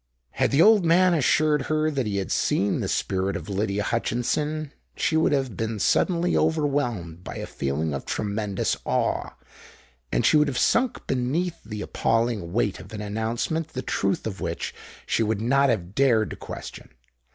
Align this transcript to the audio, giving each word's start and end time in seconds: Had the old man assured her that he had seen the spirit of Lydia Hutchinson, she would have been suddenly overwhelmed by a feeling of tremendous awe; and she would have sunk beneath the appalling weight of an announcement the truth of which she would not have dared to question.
Had 0.31 0.49
the 0.49 0.63
old 0.63 0.83
man 0.83 1.13
assured 1.13 1.67
her 1.67 1.91
that 1.91 2.07
he 2.07 2.17
had 2.17 2.31
seen 2.31 2.79
the 2.79 2.87
spirit 2.87 3.35
of 3.35 3.47
Lydia 3.49 3.83
Hutchinson, 3.83 4.73
she 4.95 5.15
would 5.15 5.31
have 5.31 5.55
been 5.55 5.77
suddenly 5.77 6.35
overwhelmed 6.35 7.23
by 7.23 7.35
a 7.35 7.45
feeling 7.45 7.93
of 7.93 8.03
tremendous 8.07 8.75
awe; 8.83 9.35
and 10.11 10.25
she 10.25 10.37
would 10.37 10.47
have 10.47 10.57
sunk 10.57 11.05
beneath 11.05 11.59
the 11.63 11.83
appalling 11.83 12.51
weight 12.51 12.79
of 12.79 12.93
an 12.93 13.01
announcement 13.01 13.73
the 13.73 13.83
truth 13.83 14.25
of 14.25 14.41
which 14.41 14.73
she 15.05 15.21
would 15.21 15.39
not 15.39 15.69
have 15.69 15.93
dared 15.93 16.31
to 16.31 16.35
question. 16.35 16.89